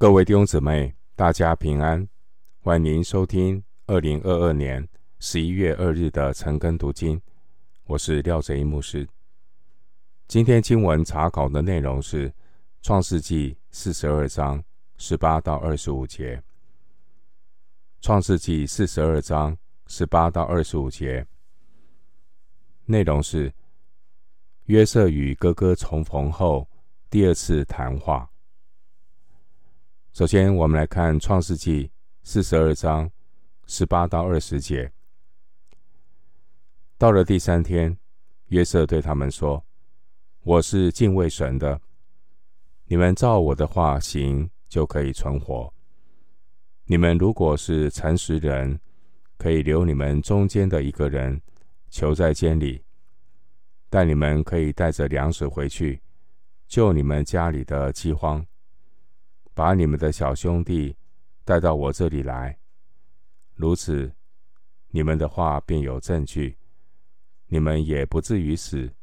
[0.00, 2.08] 各位弟兄姊妹，大家平安！
[2.60, 7.20] 欢迎收听二零二二年十一月二日的晨更读经。
[7.82, 9.08] 我是廖哲一牧师。
[10.28, 12.30] 今天经文查考的内容是
[12.80, 14.62] 《创世纪》四十二章
[14.98, 16.36] 十八到二十五节。
[18.00, 19.58] 《创世纪》四十二章
[19.88, 21.26] 十八到二十五节
[22.84, 23.52] 内容是
[24.66, 26.68] 约瑟与哥哥重逢后
[27.10, 28.30] 第二次谈话。
[30.18, 31.86] 首先，我们来看《创世纪》
[32.24, 33.08] 四十二章
[33.68, 34.90] 十八到二十节。
[36.96, 37.96] 到了第三天，
[38.46, 39.64] 约瑟对他们说
[40.42, 41.80] ：“我是敬畏神的，
[42.86, 45.72] 你们照我的话行，就可以存活。
[46.86, 48.80] 你们如果是诚实人，
[49.36, 51.40] 可以留你们中间的一个人
[51.90, 52.82] 囚在监里，
[53.88, 56.02] 但你们可以带着粮食回去，
[56.66, 58.44] 救你们家里的饥荒。”
[59.58, 60.96] 把你们的小兄弟
[61.44, 62.56] 带到我这里来，
[63.56, 64.14] 如此，
[64.90, 66.56] 你们的话便有证据，
[67.48, 68.94] 你们也不至于死。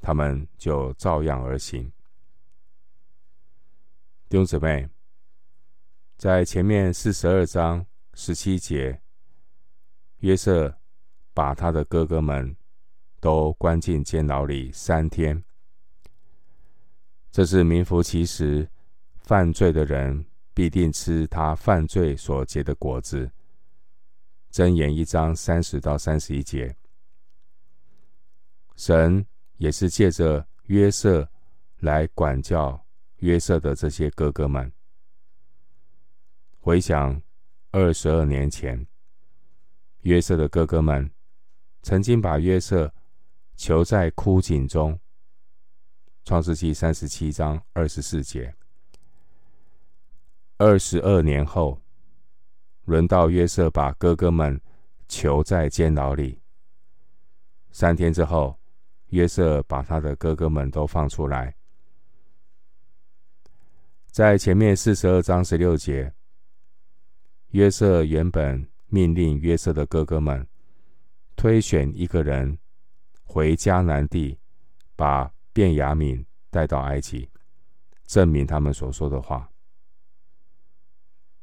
[0.00, 1.90] 他们就照样而行。
[4.28, 4.88] 弟兄姊妹，
[6.16, 9.02] 在前面四十二章十七节，
[10.18, 10.72] 约瑟
[11.34, 12.56] 把他的哥哥们
[13.18, 15.42] 都关进监牢里三天，
[17.32, 18.70] 这是名副其实。
[19.28, 23.30] 犯罪的人必定吃他犯罪所结的果子。
[24.50, 26.74] 箴言一章三十到三十一节，
[28.74, 29.26] 神
[29.58, 31.28] 也是借着约瑟
[31.80, 34.72] 来管教约瑟的这些哥哥们。
[36.58, 37.20] 回想
[37.70, 38.86] 二十二年前，
[40.00, 41.10] 约瑟的哥哥们
[41.82, 42.90] 曾经把约瑟
[43.56, 44.98] 囚在枯井中。
[46.24, 48.54] 创世记三十七章二十四节。
[50.60, 51.80] 二十二年后，
[52.84, 54.60] 轮到约瑟把哥哥们
[55.06, 56.40] 囚在监牢里。
[57.70, 58.58] 三天之后，
[59.10, 61.54] 约瑟把他的哥哥们都放出来。
[64.10, 66.12] 在前面四十二章十六节，
[67.50, 70.44] 约瑟原本命令约瑟的哥哥们
[71.36, 72.58] 推选一个人
[73.22, 74.36] 回迦南地，
[74.96, 77.30] 把便雅悯带到埃及，
[78.06, 79.48] 证明他们所说的话。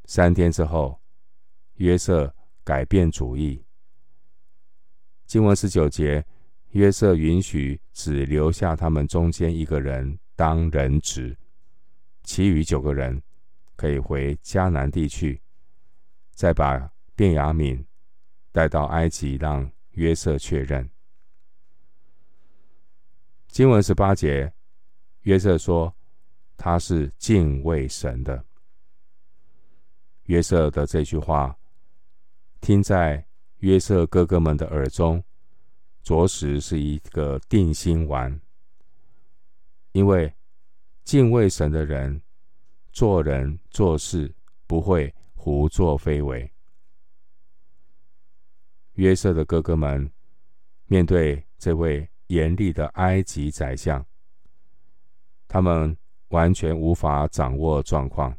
[0.07, 0.99] 三天之后，
[1.75, 2.33] 约瑟
[2.63, 3.63] 改变主意。
[5.25, 6.25] 经文十九节，
[6.71, 11.35] 约瑟允许只留下他们中间一个人当人质，
[12.23, 13.21] 其余九个人
[13.75, 15.41] 可以回迦南地去，
[16.33, 17.83] 再把便雅悯
[18.51, 20.87] 带到埃及，让约瑟确认。
[23.47, 24.53] 经文十八节，
[25.21, 25.95] 约瑟说
[26.55, 28.45] 他是敬畏神的。
[30.25, 31.55] 约瑟的这句话，
[32.61, 33.25] 听在
[33.57, 35.23] 约瑟哥哥们的耳中，
[36.01, 38.39] 着实是一个定心丸。
[39.91, 40.33] 因为
[41.03, 42.21] 敬畏神的人，
[42.91, 44.33] 做人做事
[44.67, 46.51] 不会胡作非为。
[48.93, 50.09] 约瑟的哥哥们
[50.85, 54.03] 面对这位严厉的埃及宰相，
[55.47, 55.95] 他们
[56.29, 58.35] 完全无法掌握状况。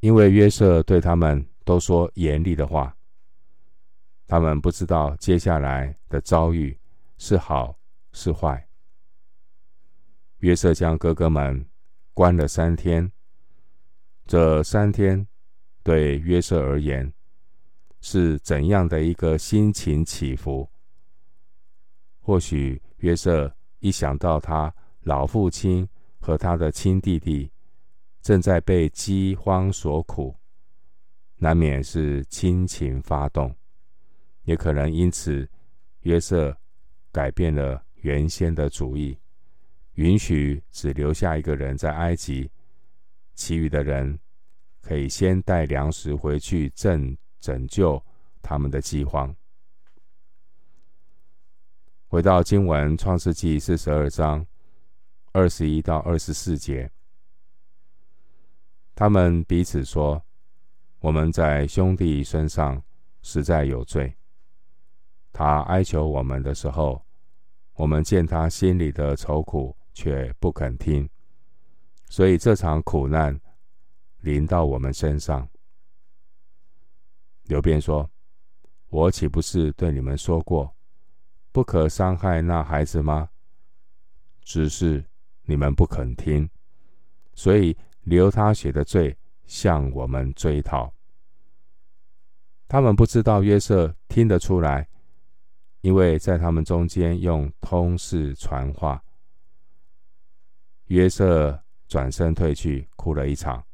[0.00, 2.96] 因为约瑟对他们都说严厉的话，
[4.26, 6.78] 他们不知道接下来的遭遇
[7.18, 7.78] 是好
[8.12, 8.66] 是坏。
[10.38, 11.66] 约瑟将哥哥们
[12.14, 13.12] 关了三天，
[14.26, 15.26] 这三天
[15.82, 17.12] 对约瑟而言
[18.00, 20.66] 是怎样的一个心情起伏？
[22.20, 25.86] 或许约瑟一想到他老父亲
[26.18, 27.52] 和他的亲弟弟。
[28.22, 30.36] 正在被饥荒所苦，
[31.36, 33.54] 难免是亲情发动，
[34.42, 35.48] 也可能因此，
[36.00, 36.54] 约瑟
[37.10, 39.18] 改变了原先的主意，
[39.94, 42.50] 允许只留下一个人在埃及，
[43.34, 44.18] 其余的人
[44.82, 48.02] 可以先带粮食回去拯拯救
[48.42, 49.34] 他们的饥荒。
[52.06, 54.46] 回到经文创世记四十二章
[55.32, 56.90] 二十一到二十四节。
[58.94, 60.22] 他们彼此说
[61.00, 62.82] ：“我们在兄弟身上
[63.22, 64.14] 实在有罪。
[65.32, 67.02] 他哀求我们的时候，
[67.74, 71.08] 我们见他心里的愁苦，却不肯听。
[72.10, 73.40] 所以这场苦难
[74.20, 75.48] 临到我们身上。”
[77.48, 78.10] 刘辩说
[78.90, 80.76] ：“我岂不是对你们说过，
[81.52, 83.30] 不可伤害那孩子吗？
[84.42, 85.02] 只是
[85.44, 86.46] 你们不肯听，
[87.32, 89.16] 所以。”流他血的罪
[89.46, 90.92] 向我们追讨。
[92.68, 94.88] 他们不知道约瑟听得出来，
[95.80, 99.02] 因为在他们中间用通事传话。
[100.86, 103.64] 约瑟转身退去，哭了一场，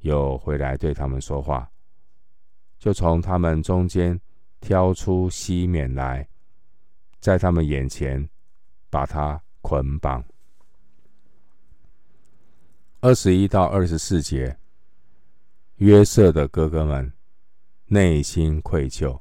[0.00, 1.70] 又回来对他们说话，
[2.78, 4.18] 就从他们中间
[4.60, 6.26] 挑出西缅来，
[7.20, 8.28] 在他们眼前
[8.88, 10.24] 把他捆绑。
[13.02, 14.58] 二十一到二十四节，
[15.76, 17.12] 约瑟的哥哥们。
[17.92, 19.20] 内心愧疚，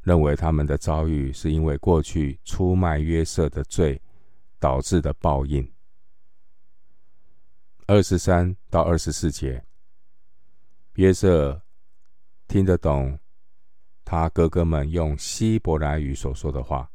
[0.00, 4.00] 认为他们的遭遇是因为过去出卖约瑟的罪
[4.58, 5.70] 导致的报应。
[7.86, 9.62] 二十三到二十四节，
[10.94, 11.60] 约瑟
[12.46, 13.18] 听得懂
[14.02, 16.90] 他哥哥们用希伯来语所说的话。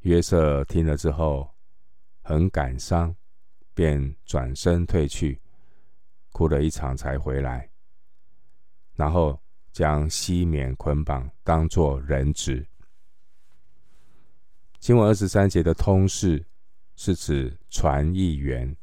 [0.00, 1.48] 约瑟听了之后
[2.20, 3.16] 很感伤，
[3.74, 5.40] 便转身退去，
[6.30, 7.70] 哭了一场才回来。
[8.94, 9.40] 然后
[9.72, 12.66] 将西缅捆绑，当作人质。
[14.78, 16.44] 经文二十三节的通事
[16.96, 18.76] 是指传译员、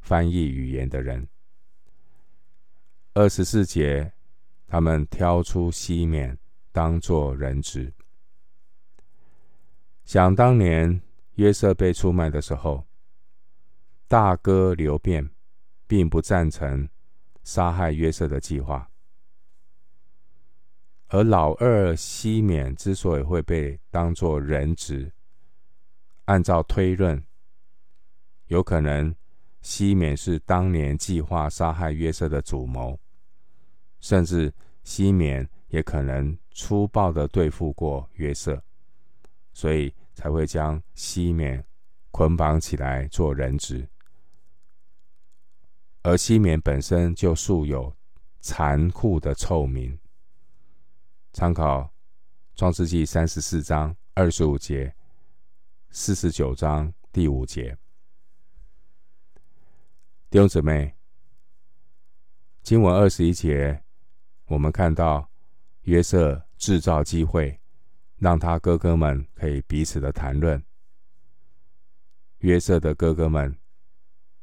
[0.00, 1.26] 翻译语言的人。
[3.14, 4.12] 二十四节，
[4.66, 6.38] 他们挑出西缅
[6.72, 7.92] 当作人质。
[10.04, 11.00] 想当年
[11.34, 12.86] 约瑟被出卖的时候，
[14.12, 15.26] 大哥流便
[15.86, 16.86] 并不赞成
[17.44, 18.90] 杀害约瑟的计划。
[21.08, 25.10] 而老二西缅之所以会被当作人质，
[26.26, 27.24] 按照推论，
[28.48, 29.16] 有可能
[29.62, 33.00] 西缅是当年计划杀害约瑟的主谋，
[34.00, 34.52] 甚至
[34.84, 38.62] 西缅也可能粗暴地对付过约瑟，
[39.54, 41.64] 所以才会将西缅
[42.10, 43.88] 捆绑起来做人质。
[46.02, 47.94] 而西缅本身就素有
[48.40, 49.96] 残酷的臭名。
[51.32, 51.80] 参考
[52.56, 54.94] 《创世记》三十四章二十五节、
[55.90, 57.78] 四十九章第五节。
[60.28, 60.94] 弟兄姊妹，
[62.62, 63.82] 经文二十一节，
[64.46, 65.30] 我们看到
[65.82, 67.60] 约瑟制造机会，
[68.16, 70.62] 让他哥哥们可以彼此的谈论。
[72.38, 73.56] 约瑟的哥哥们，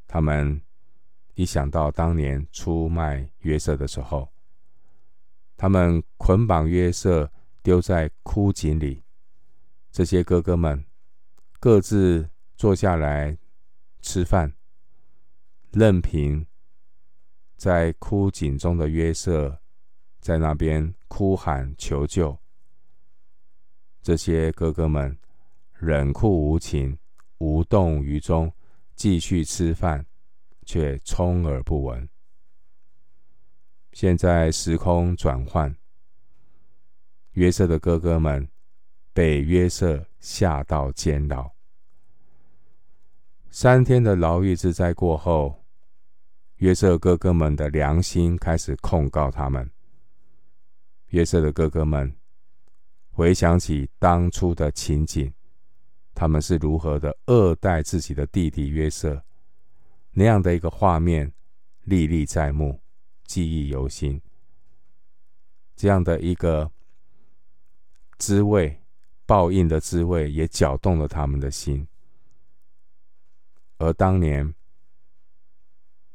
[0.07, 0.61] 他们
[1.39, 4.29] 一想到当年出卖约瑟的时候，
[5.55, 7.31] 他们捆绑约瑟，
[7.63, 9.01] 丢在枯井里。
[9.89, 10.83] 这些哥哥们
[11.57, 13.37] 各自坐下来
[14.01, 14.51] 吃饭，
[15.71, 16.45] 任凭
[17.55, 19.61] 在枯井中的约瑟
[20.19, 22.37] 在那边哭喊求救。
[24.01, 25.17] 这些哥哥们
[25.77, 26.99] 冷酷无情，
[27.37, 28.51] 无动于衷，
[28.93, 30.05] 继续吃饭，
[30.69, 32.07] 却充耳不闻。
[33.91, 35.75] 现在时空转换，
[37.31, 38.47] 约瑟的哥哥们
[39.11, 41.49] 被约瑟下到监牢。
[43.49, 45.65] 三天的牢狱之灾过后，
[46.57, 49.67] 约瑟哥哥们的良心开始控告他们。
[51.07, 52.15] 约瑟的哥哥们
[53.09, 55.33] 回想起当初的情景，
[56.13, 59.25] 他们是如何的恶待自己的弟弟约瑟，
[60.11, 61.31] 那样的一个画面
[61.83, 62.81] 历历在目。
[63.25, 64.19] 记忆犹新，
[65.75, 66.71] 这样的一个
[68.17, 68.81] 滋味，
[69.27, 71.87] 报应的滋味，也搅动了他们的心。
[73.77, 74.55] 而当年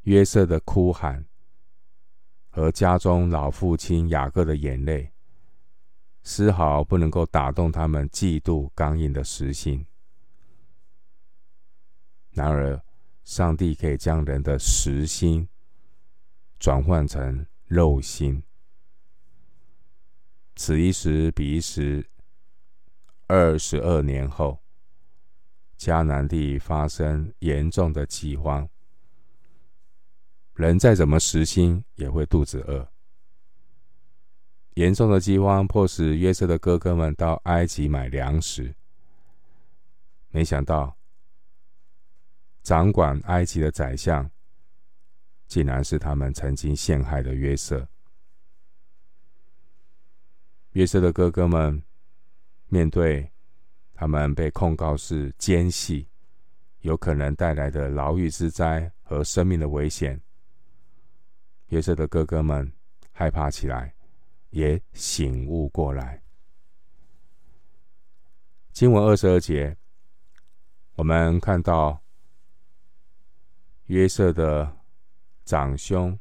[0.02, 1.24] 约瑟的哭喊
[2.50, 5.12] 和家中老父亲雅各的眼泪，
[6.24, 9.86] 丝毫不能够打动他们嫉妒刚硬的实心。
[12.32, 12.82] 然而，
[13.24, 15.48] 上帝可以将人的实心。
[16.60, 18.42] 转换成肉心，
[20.56, 22.08] 此一时彼一时。
[23.26, 24.62] 二十二年后，
[25.78, 28.68] 迦南地发生严重的饥荒，
[30.54, 32.88] 人再怎么实心，也会肚子饿。
[34.74, 38.74] 严重的饥荒迫使约瑟的哥哥们到埃及买粮食，
[40.30, 40.96] 没想到
[42.64, 44.28] 掌管埃及的宰相。
[45.46, 47.86] 竟然是他们曾经陷害的约瑟。
[50.70, 51.80] 约瑟的哥哥们
[52.66, 53.30] 面对
[53.92, 56.08] 他们被控告是奸细，
[56.80, 60.20] 有可能带来的牢狱之灾和生命的危险，
[61.68, 62.72] 约瑟的哥哥们
[63.12, 63.94] 害怕起来，
[64.50, 66.20] 也醒悟过来。
[68.72, 69.76] 经文二十二节，
[70.94, 72.02] 我们看到
[73.86, 74.78] 约瑟的
[75.44, 76.18] 长兄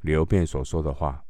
[0.00, 1.24] 刘便所说的话，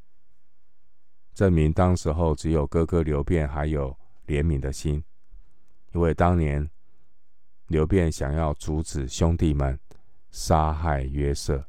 [1.34, 3.96] 证明当时候只有哥哥刘便还有
[4.26, 5.02] 怜悯的心，
[5.92, 6.70] 因为当年
[7.66, 9.78] 刘便想要阻止兄弟们
[10.30, 11.64] 杀害约瑟。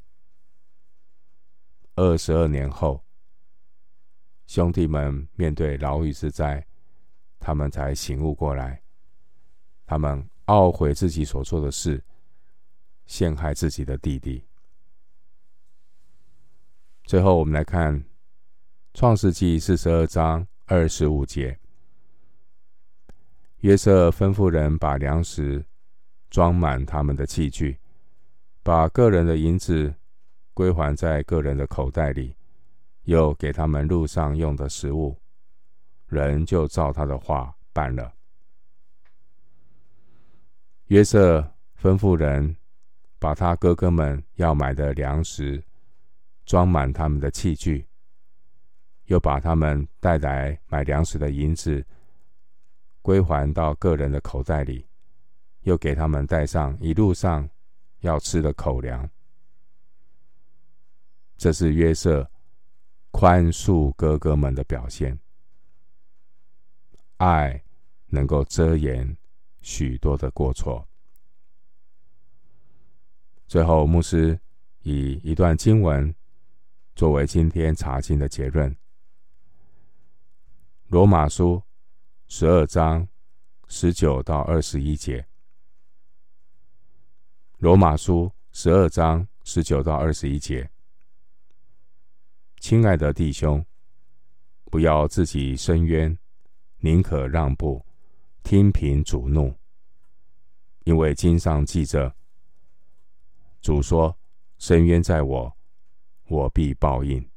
[1.96, 3.04] 二十二年后，
[4.46, 6.64] 兄弟们面对牢狱之灾，
[7.40, 8.80] 他们才醒悟过来，
[9.86, 12.02] 他们懊悔自己所做的事，
[13.10, 14.44] 陷害自己的弟弟。
[17.02, 18.04] 最后，我们来看
[18.94, 21.58] 创世纪四十二章二十五节：
[23.62, 25.66] 约瑟吩咐人把粮食
[26.30, 27.76] 装满他们的器具，
[28.62, 29.92] 把个人的银子。
[30.52, 32.36] 归还在个人的口袋里，
[33.04, 35.16] 又给他们路上用的食物，
[36.06, 38.12] 人就照他的话办了。
[40.86, 41.40] 约瑟
[41.80, 42.54] 吩咐人
[43.20, 45.62] 把他哥哥们要买的粮食
[46.46, 47.86] 装满他们的器具，
[49.04, 51.84] 又把他们带来买粮食的银子
[53.02, 54.86] 归还到个人的口袋里，
[55.64, 57.46] 又给他们带上一路上
[58.00, 59.08] 要吃的口粮。
[61.36, 62.28] 这是约瑟
[63.10, 65.18] 宽恕哥哥们的表现。
[67.18, 67.62] 爱
[68.06, 69.14] 能够遮掩
[69.60, 70.86] 许多的过错。
[73.50, 74.38] 最后，牧师
[74.82, 76.14] 以一段经文
[76.94, 78.76] 作为今天查经的结论：
[80.86, 81.60] 罗马书
[82.28, 83.08] 十二章
[83.66, 85.26] 十九到二十一节。
[87.58, 90.70] 罗马书十二章十九到二十一节。
[92.60, 93.66] 亲爱的弟兄，
[94.66, 96.16] 不要自己伸冤，
[96.78, 97.84] 宁可让步，
[98.44, 99.52] 听凭主怒。
[100.84, 102.14] 因为经上记着，
[103.60, 104.16] 主说
[104.58, 105.56] ：“伸冤在我，
[106.28, 107.28] 我必报应。”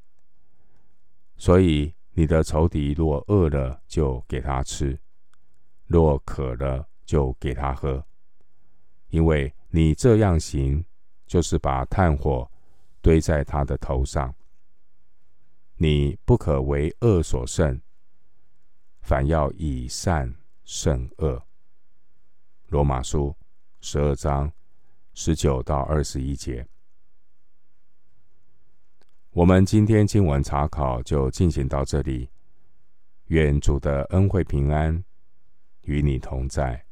[1.35, 4.97] 所以你的仇敌若饿了，就给他吃；
[5.85, 8.05] 若渴了，就给他喝。
[9.09, 10.83] 因为你这样行，
[11.27, 12.49] 就是把炭火
[13.01, 14.33] 堆在他的头上。
[15.75, 17.81] 你不可为恶所胜，
[19.01, 21.43] 反要以善胜恶。
[22.67, 23.35] 罗马书
[23.81, 24.51] 十二章
[25.13, 26.65] 十九到二十一节。
[29.31, 32.29] 我们今天经文查考就进行到这里。
[33.27, 35.03] 愿主的恩惠平安
[35.81, 36.85] 与你同在。